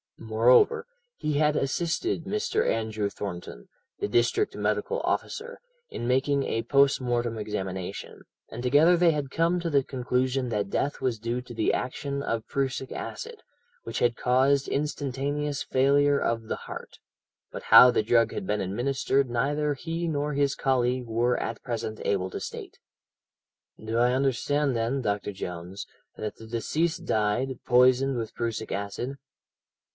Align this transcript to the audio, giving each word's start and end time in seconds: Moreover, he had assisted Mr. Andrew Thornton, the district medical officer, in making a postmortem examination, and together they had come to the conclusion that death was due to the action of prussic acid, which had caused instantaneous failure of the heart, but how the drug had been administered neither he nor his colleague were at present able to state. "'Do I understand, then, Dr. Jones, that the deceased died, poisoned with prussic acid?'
Moreover, 0.17 0.85
he 1.17 1.33
had 1.33 1.55
assisted 1.55 2.25
Mr. 2.25 2.67
Andrew 2.67 3.09
Thornton, 3.09 3.69
the 3.99 4.07
district 4.07 4.55
medical 4.55 4.99
officer, 5.01 5.59
in 5.89 6.07
making 6.07 6.43
a 6.43 6.63
postmortem 6.63 7.37
examination, 7.37 8.21
and 8.49 8.61
together 8.61 8.95
they 8.97 9.11
had 9.11 9.29
come 9.31 9.59
to 9.59 9.69
the 9.69 9.83
conclusion 9.83 10.49
that 10.49 10.69
death 10.69 11.01
was 11.01 11.19
due 11.19 11.41
to 11.41 11.53
the 11.53 11.73
action 11.73 12.21
of 12.23 12.47
prussic 12.47 12.91
acid, 12.91 13.41
which 13.83 13.99
had 13.99 14.15
caused 14.15 14.67
instantaneous 14.67 15.63
failure 15.63 16.19
of 16.19 16.43
the 16.43 16.55
heart, 16.67 16.99
but 17.51 17.63
how 17.63 17.89
the 17.91 18.03
drug 18.03 18.31
had 18.31 18.45
been 18.47 18.61
administered 18.61 19.29
neither 19.29 19.73
he 19.73 20.07
nor 20.07 20.33
his 20.33 20.55
colleague 20.55 21.05
were 21.07 21.37
at 21.39 21.61
present 21.63 21.99
able 22.05 22.29
to 22.29 22.39
state. 22.39 22.77
"'Do 23.83 23.97
I 23.97 24.13
understand, 24.13 24.75
then, 24.75 25.01
Dr. 25.01 25.31
Jones, 25.31 25.85
that 26.15 26.35
the 26.35 26.47
deceased 26.47 27.05
died, 27.05 27.59
poisoned 27.65 28.17
with 28.17 28.33
prussic 28.35 28.71
acid?' 28.71 29.17